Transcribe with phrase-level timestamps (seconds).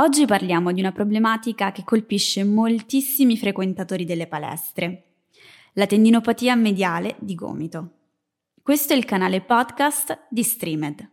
[0.00, 5.16] Oggi parliamo di una problematica che colpisce moltissimi frequentatori delle palestre,
[5.74, 7.90] la tendinopatia mediale di gomito.
[8.62, 11.10] Questo è il canale podcast di Streamed.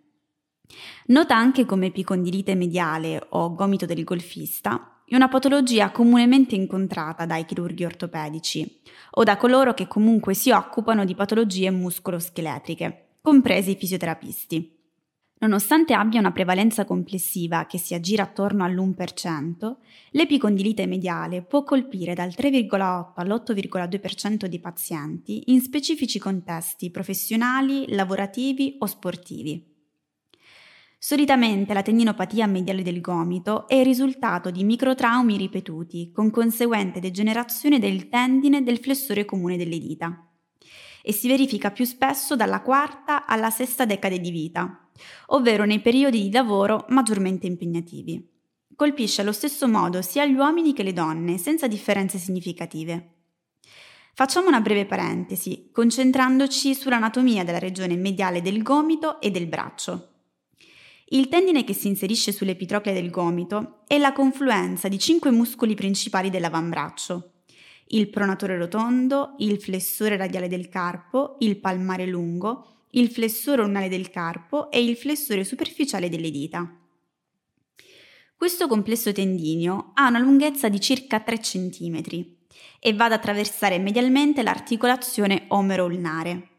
[1.08, 7.44] Nota anche come epicondilite mediale o gomito del golfista è una patologia comunemente incontrata dai
[7.44, 8.80] chirurghi ortopedici
[9.12, 14.77] o da coloro che comunque si occupano di patologie muscoloscheletriche, compresi i fisioterapisti.
[15.40, 19.76] Nonostante abbia una prevalenza complessiva che si aggira attorno all'1%,
[20.12, 28.88] l'epicondilite mediale può colpire dal 3,8 all'8,2% di pazienti in specifici contesti professionali, lavorativi o
[28.88, 29.76] sportivi.
[30.98, 37.78] Solitamente la tendinopatia mediale del gomito è il risultato di microtraumi ripetuti con conseguente degenerazione
[37.78, 40.27] del tendine del flessore comune delle dita
[41.08, 44.90] e si verifica più spesso dalla quarta alla sesta decade di vita,
[45.28, 48.30] ovvero nei periodi di lavoro maggiormente impegnativi.
[48.76, 53.14] Colpisce allo stesso modo sia gli uomini che le donne, senza differenze significative.
[54.14, 60.10] Facciamo una breve parentesi, concentrandoci sull'anatomia della regione mediale del gomito e del braccio.
[61.06, 66.30] Il tendine che si inserisce sull'epitroclea del gomito è la confluenza di cinque muscoli principali
[66.30, 67.32] dell'avambraccio,
[67.90, 74.10] il pronatore rotondo, il flessore radiale del carpo, il palmare lungo, il flessore ornale del
[74.10, 76.70] carpo e il flessore superficiale delle dita.
[78.36, 82.02] Questo complesso tendineo ha una lunghezza di circa 3 cm
[82.80, 86.50] e va ad attraversare medialmente l'articolazione omero-ulnare.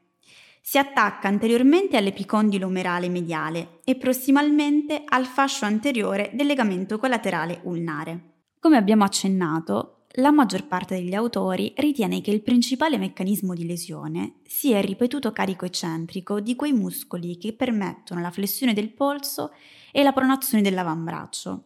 [0.61, 8.33] Si attacca anteriormente all'epicondilo umerale mediale e prossimalmente al fascio anteriore del legamento collaterale ulnare.
[8.59, 14.37] Come abbiamo accennato, la maggior parte degli autori ritiene che il principale meccanismo di lesione
[14.45, 19.53] sia il ripetuto carico eccentrico di quei muscoli che permettono la flessione del polso
[19.92, 21.65] e la pronazione dell'avambraccio,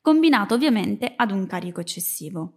[0.00, 2.52] combinato ovviamente ad un carico eccessivo.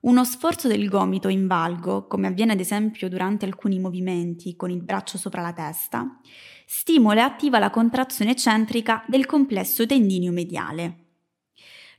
[0.00, 4.80] Uno sforzo del gomito in valgo, come avviene ad esempio durante alcuni movimenti con il
[4.80, 6.20] braccio sopra la testa,
[6.64, 11.07] stimola e attiva la contrazione eccentrica del complesso tendineo mediale.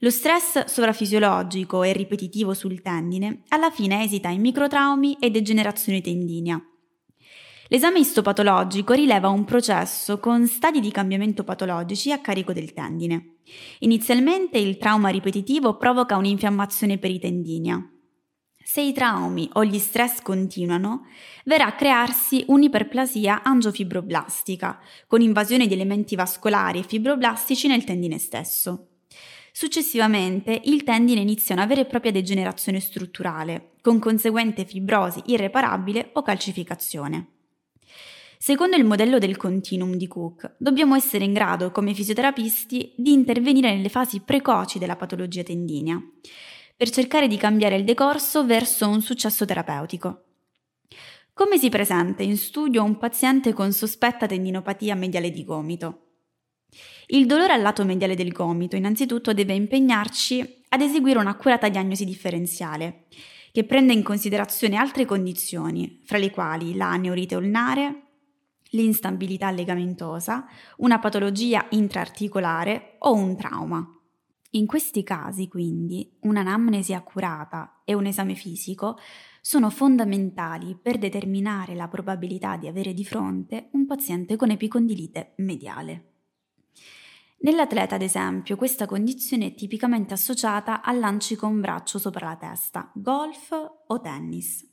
[0.01, 6.61] Lo stress sovrafisiologico e ripetitivo sul tendine alla fine esita in microtraumi e degenerazione tendinea.
[7.67, 13.39] L'esame istopatologico rileva un processo con stadi di cambiamento patologici a carico del tendine.
[13.79, 17.85] Inizialmente il trauma ripetitivo provoca un'infiammazione peritendinea.
[18.63, 21.07] Se i traumi o gli stress continuano,
[21.43, 28.88] verrà a crearsi un'iperplasia angiofibroblastica, con invasione di elementi vascolari e fibroblastici nel tendine stesso.
[29.51, 36.21] Successivamente il tendine inizia una vera e propria degenerazione strutturale, con conseguente fibrosi irreparabile o
[36.21, 37.27] calcificazione.
[38.37, 43.73] Secondo il modello del continuum di Cook, dobbiamo essere in grado, come fisioterapisti, di intervenire
[43.73, 46.01] nelle fasi precoci della patologia tendinea,
[46.77, 50.23] per cercare di cambiare il decorso verso un successo terapeutico.
[51.33, 56.08] Come si presenta in studio un paziente con sospetta tendinopatia mediale di gomito?
[57.07, 63.05] Il dolore al lato mediale del gomito innanzitutto deve impegnarci ad eseguire un'accurata diagnosi differenziale,
[63.51, 68.03] che prende in considerazione altre condizioni, fra le quali la neurite ulnare,
[68.71, 70.45] l'instabilità legamentosa,
[70.77, 73.93] una patologia intraarticolare o un trauma.
[74.51, 78.97] In questi casi, quindi, un'anamnesi accurata e un esame fisico
[79.41, 86.08] sono fondamentali per determinare la probabilità di avere di fronte un paziente con epicondilite mediale.
[87.41, 92.91] Nell'atleta, ad esempio, questa condizione è tipicamente associata a lanci con braccio sopra la testa,
[92.93, 93.51] golf
[93.87, 94.67] o tennis.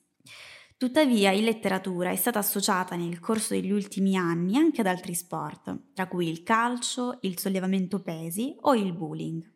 [0.76, 5.92] Tuttavia, in letteratura è stata associata nel corso degli ultimi anni anche ad altri sport,
[5.94, 9.55] tra cui il calcio, il sollevamento pesi o il bowling.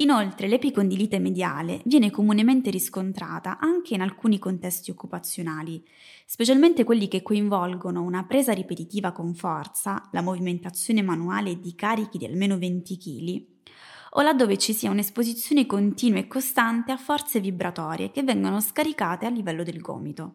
[0.00, 5.84] Inoltre l'epicondilite mediale viene comunemente riscontrata anche in alcuni contesti occupazionali,
[6.24, 12.26] specialmente quelli che coinvolgono una presa ripetitiva con forza, la movimentazione manuale di carichi di
[12.26, 13.44] almeno 20 kg,
[14.10, 19.30] o laddove ci sia un'esposizione continua e costante a forze vibratorie che vengono scaricate a
[19.30, 20.34] livello del gomito.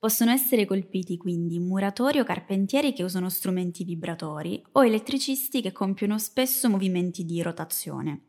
[0.00, 6.18] Possono essere colpiti quindi muratori o carpentieri che usano strumenti vibratori o elettricisti che compiono
[6.18, 8.26] spesso movimenti di rotazione.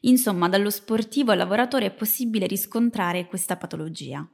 [0.00, 4.28] Insomma, dallo sportivo al lavoratore è possibile riscontrare questa patologia.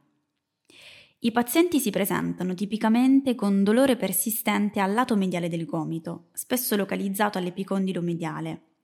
[1.20, 7.36] I pazienti si presentano tipicamente con dolore persistente al lato mediale del gomito, spesso localizzato
[7.36, 8.76] all'epicondilo mediale,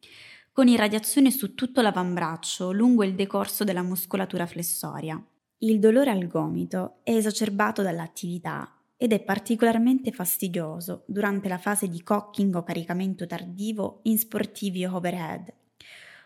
[0.53, 5.25] con irradiazione su tutto l'avambraccio lungo il decorso della muscolatura flessoria.
[5.65, 12.03] Il dolore al gomito è esacerbato dall'attività ed è particolarmente fastidioso durante la fase di
[12.03, 15.51] cocking o caricamento tardivo in sportivi overhead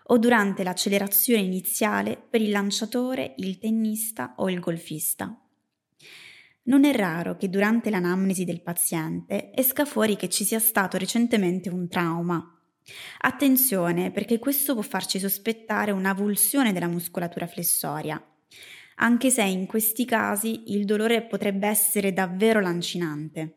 [0.06, 5.40] o durante l'accelerazione iniziale per il lanciatore, il tennista o il golfista.
[6.64, 11.68] Non è raro che durante l'anamnesi del paziente esca fuori che ci sia stato recentemente
[11.68, 12.58] un trauma.
[13.20, 18.20] Attenzione perché questo può farci sospettare un'avulsione della muscolatura flessoria,
[18.98, 23.54] anche se in questi casi il dolore potrebbe essere davvero lancinante.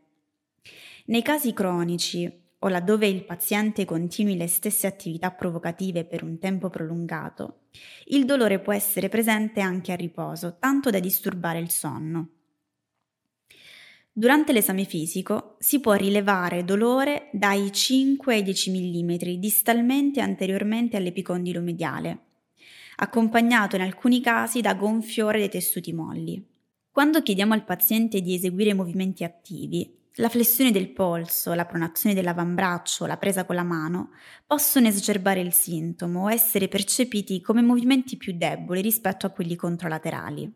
[1.05, 6.69] Nei casi cronici o laddove il paziente continui le stesse attività provocative per un tempo
[6.69, 7.61] prolungato,
[8.05, 12.29] il dolore può essere presente anche a riposo, tanto da disturbare il sonno.
[14.13, 21.61] Durante l'esame fisico si può rilevare dolore dai 5 ai 10 mm distalmente anteriormente all'epicondilo
[21.61, 22.30] mediale,
[23.01, 26.45] accompagnato in alcuni casi da gonfiore dei tessuti molli.
[26.91, 33.07] Quando chiediamo al paziente di eseguire movimenti attivi, la flessione del polso, la pronazione dell'avambraccio,
[33.07, 34.11] la presa con la mano
[34.45, 40.51] possono esacerbare il sintomo o essere percepiti come movimenti più deboli rispetto a quelli controlaterali.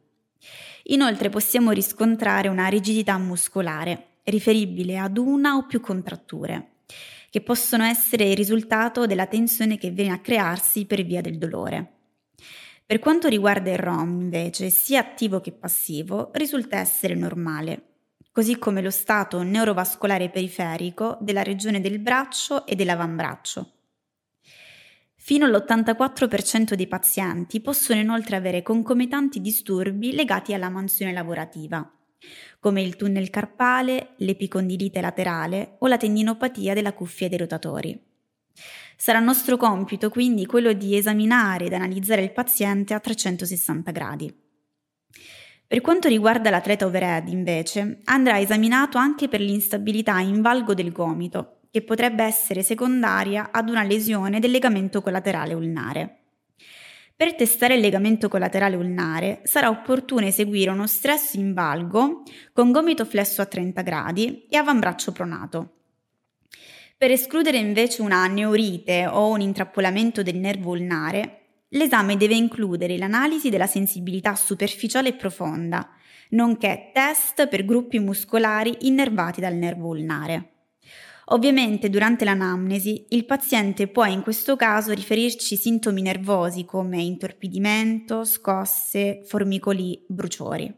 [0.83, 6.73] Inoltre possiamo riscontrare una rigidità muscolare riferibile ad una o più contratture,
[7.31, 11.94] che possono essere il risultato della tensione che viene a crearsi per via del dolore.
[12.85, 17.93] Per quanto riguarda il ROM, invece, sia attivo che passivo, risulta essere normale
[18.35, 23.71] così come lo stato neurovascolare periferico della regione del braccio e dell'avambraccio.
[25.15, 31.89] Fino all'84% dei pazienti possono inoltre avere concomitanti disturbi legati alla mansione lavorativa,
[32.59, 37.97] come il tunnel carpale, l'epicondilite laterale o la tendinopatia della cuffia dei rotatori.
[38.97, 44.33] Sarà nostro compito quindi quello di esaminare ed analizzare il paziente a 360 gradi.
[45.67, 51.61] Per quanto riguarda l'atleta overhead, invece, andrà esaminato anche per l'instabilità in valgo del gomito,
[51.71, 56.19] che potrebbe essere secondaria ad una lesione del legamento collaterale ulnare.
[57.17, 63.05] Per testare il legamento collaterale ulnare sarà opportuno eseguire uno stress in valgo con gomito
[63.05, 65.84] flesso a 30 gradi e avambraccio pronato.
[66.97, 71.45] Per escludere invece una neurite o un intrappolamento del nervo ulnare
[71.75, 75.89] L'esame deve includere l'analisi della sensibilità superficiale e profonda,
[76.29, 80.51] nonché test per gruppi muscolari innervati dal nervo ulnare.
[81.29, 89.23] Ovviamente durante l'anamnesi il paziente può in questo caso riferirci sintomi nervosi come intorpidimento, scosse,
[89.25, 90.73] formicoli, bruciori.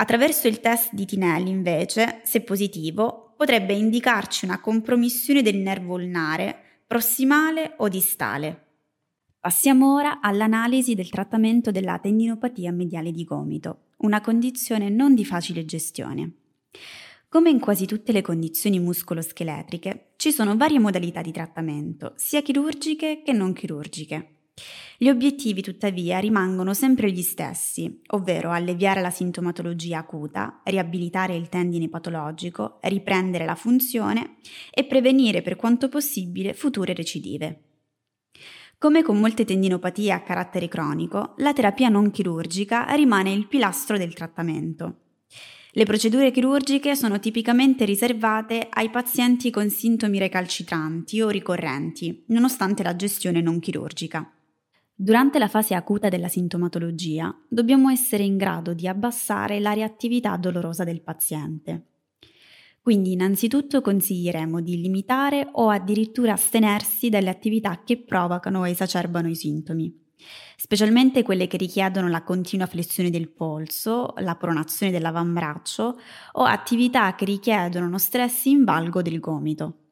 [0.00, 6.82] Attraverso il test di Tinelli invece, se positivo, potrebbe indicarci una compromissione del nervo ulnare
[6.88, 8.64] prossimale o distale.
[9.38, 15.64] Passiamo ora all'analisi del trattamento della tendinopatia mediale di gomito, una condizione non di facile
[15.64, 16.32] gestione.
[17.28, 23.22] Come in quasi tutte le condizioni muscoloscheletriche, ci sono varie modalità di trattamento, sia chirurgiche
[23.24, 24.37] che non chirurgiche.
[24.96, 31.88] Gli obiettivi tuttavia rimangono sempre gli stessi, ovvero alleviare la sintomatologia acuta, riabilitare il tendine
[31.88, 34.36] patologico, riprendere la funzione
[34.70, 37.62] e prevenire per quanto possibile future recidive.
[38.78, 44.14] Come con molte tendinopatie a carattere cronico, la terapia non chirurgica rimane il pilastro del
[44.14, 45.00] trattamento.
[45.72, 52.96] Le procedure chirurgiche sono tipicamente riservate ai pazienti con sintomi recalcitranti o ricorrenti, nonostante la
[52.96, 54.37] gestione non chirurgica.
[55.00, 60.82] Durante la fase acuta della sintomatologia dobbiamo essere in grado di abbassare la reattività dolorosa
[60.82, 61.84] del paziente.
[62.82, 69.36] Quindi innanzitutto consiglieremo di limitare o addirittura astenersi dalle attività che provocano o esacerbano i
[69.36, 69.96] sintomi,
[70.56, 75.96] specialmente quelle che richiedono la continua flessione del polso, la pronazione dell'avambraccio
[76.32, 79.87] o attività che richiedono uno stress in valgo del gomito.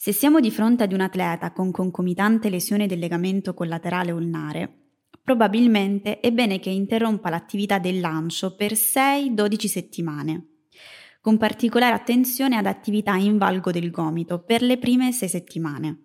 [0.00, 4.72] Se siamo di fronte ad un atleta con concomitante lesione del legamento collaterale ulnare,
[5.20, 10.46] probabilmente è bene che interrompa l'attività del lancio per 6-12 settimane
[11.20, 16.04] con particolare attenzione ad attività in valgo del gomito per le prime sei settimane.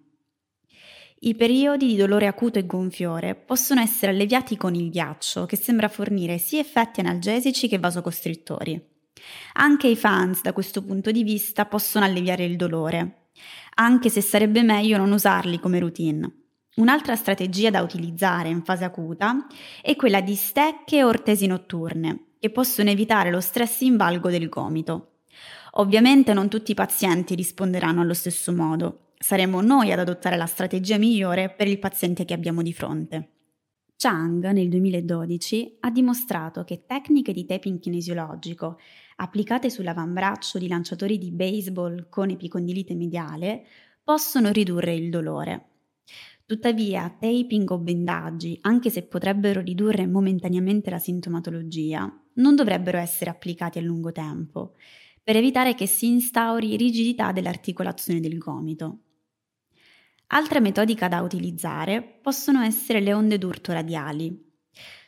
[1.20, 5.88] I periodi di dolore acuto e gonfiore possono essere alleviati con il ghiaccio, che sembra
[5.88, 8.90] fornire sia effetti analgesici che vasocostrittori.
[9.54, 13.23] Anche i fans, da questo punto di vista, possono alleviare il dolore,
[13.75, 16.30] anche se sarebbe meglio non usarli come routine.
[16.75, 19.46] Un'altra strategia da utilizzare in fase acuta
[19.82, 24.50] è quella di stecche e ortesi notturne, che possono evitare lo stress in valgo del
[24.50, 25.20] gomito.
[25.74, 29.12] Ovviamente non tutti i pazienti risponderanno allo stesso modo.
[29.18, 33.30] Saremo noi ad adottare la strategia migliore per il paziente che abbiamo di fronte.
[34.05, 38.77] Chang nel 2012 ha dimostrato che tecniche di taping kinesiologico
[39.15, 43.65] applicate sull'avambraccio di lanciatori di baseball con epicondilite mediale
[44.03, 45.69] possono ridurre il dolore.
[46.45, 53.79] Tuttavia, taping o bendaggi, anche se potrebbero ridurre momentaneamente la sintomatologia, non dovrebbero essere applicati
[53.79, 54.74] a lungo tempo,
[55.24, 58.98] per evitare che si instauri rigidità dell'articolazione del gomito.
[60.27, 64.51] Altre metodiche da utilizzare possono essere le onde d'urto radiali.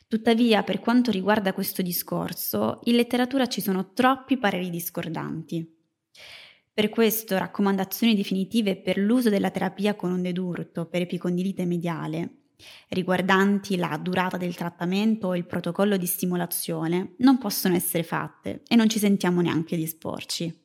[0.08, 5.68] Tuttavia, per quanto riguarda questo discorso, in letteratura ci sono troppi pareri discordanti.
[6.72, 12.44] Per questo raccomandazioni definitive per l'uso della terapia con onde d'urto per epicondilite mediale,
[12.90, 18.76] riguardanti la durata del trattamento o il protocollo di stimolazione, non possono essere fatte e
[18.76, 20.65] non ci sentiamo neanche di esporci.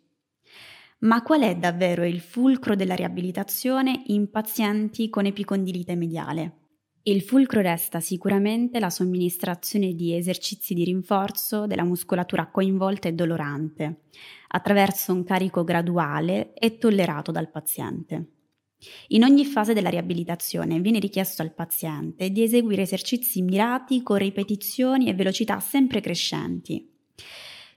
[1.00, 6.57] Ma qual è davvero il fulcro della riabilitazione in pazienti con epicondilite mediale?
[7.04, 14.02] Il fulcro resta sicuramente la somministrazione di esercizi di rinforzo della muscolatura coinvolta e dolorante,
[14.49, 18.33] attraverso un carico graduale e tollerato dal paziente.
[19.09, 25.09] In ogni fase della riabilitazione viene richiesto al paziente di eseguire esercizi mirati con ripetizioni
[25.09, 26.89] e velocità sempre crescenti.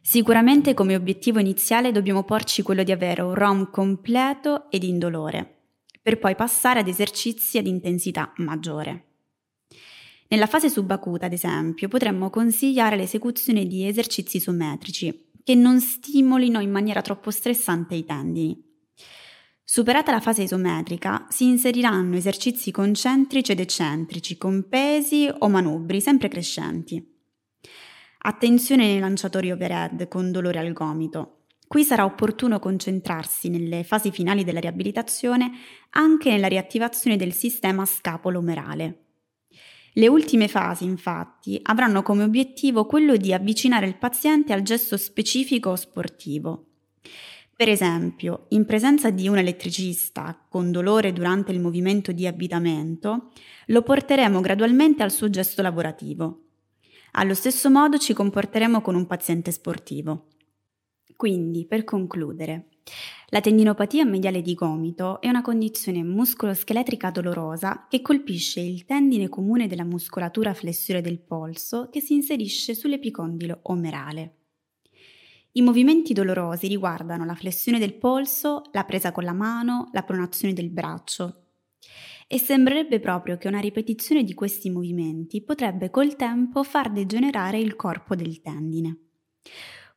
[0.05, 5.61] Sicuramente come obiettivo iniziale dobbiamo porci quello di avere un ROM completo ed indolore,
[6.01, 9.05] per poi passare ad esercizi ad intensità maggiore.
[10.27, 16.69] Nella fase subacuta, ad esempio, potremmo consigliare l'esecuzione di esercizi isometrici, che non stimolino in
[16.69, 18.61] maniera troppo stressante i tendini.
[19.63, 26.27] Superata la fase isometrica, si inseriranno esercizi concentrici ed eccentrici con pesi o manubri sempre
[26.27, 27.12] crescenti.
[28.25, 31.39] Attenzione nei lanciatori overhead con dolore al gomito.
[31.67, 35.51] Qui sarà opportuno concentrarsi nelle fasi finali della riabilitazione
[35.89, 38.99] anche nella riattivazione del sistema scapolo-omerale.
[39.91, 45.71] Le ultime fasi, infatti, avranno come obiettivo quello di avvicinare il paziente al gesto specifico
[45.71, 46.67] o sportivo.
[47.53, 53.31] Per esempio, in presenza di un elettricista con dolore durante il movimento di avvitamento,
[53.65, 56.42] lo porteremo gradualmente al suo gesto lavorativo.
[57.15, 60.29] Allo stesso modo ci comporteremo con un paziente sportivo.
[61.15, 62.69] Quindi, per concludere,
[63.27, 69.67] la tendinopatia mediale di gomito è una condizione muscoloscheletrica dolorosa che colpisce il tendine comune
[69.67, 74.37] della muscolatura flessore del polso che si inserisce sull'epicondilo omerale.
[75.51, 80.53] I movimenti dolorosi riguardano la flessione del polso, la presa con la mano, la pronazione
[80.55, 81.42] del braccio.
[82.33, 87.75] E sembrerebbe proprio che una ripetizione di questi movimenti potrebbe col tempo far degenerare il
[87.75, 88.97] corpo del tendine.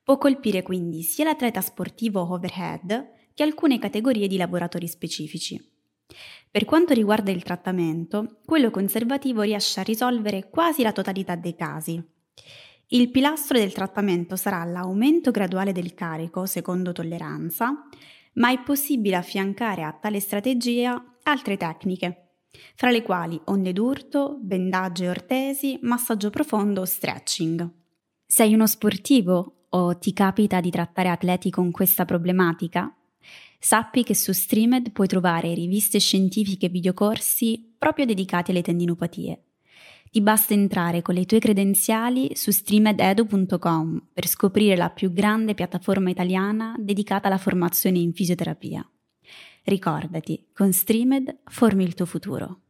[0.05, 5.59] Può colpire quindi sia l'atleta sportivo overhead che alcune categorie di lavoratori specifici.
[6.50, 11.99] Per quanto riguarda il trattamento, quello conservativo riesce a risolvere quasi la totalità dei casi.
[12.88, 17.88] Il pilastro del trattamento sarà l'aumento graduale del carico secondo tolleranza,
[18.35, 22.25] ma è possibile affiancare a tale strategia altre tecniche,
[22.75, 27.68] fra le quali onde d'urto, bendaggio e ortesi, massaggio profondo o stretching.
[28.26, 32.94] Sei uno sportivo o ti capita di trattare atleti con questa problematica?
[33.58, 39.42] Sappi che su Streamed puoi trovare riviste scientifiche e videocorsi proprio dedicati alle tendinopatie.
[40.10, 46.10] Ti basta entrare con le tue credenziali su streamededu.com per scoprire la più grande piattaforma
[46.10, 48.88] italiana dedicata alla formazione in fisioterapia.
[49.68, 52.65] Ricordati, con Streamed formi il tuo futuro.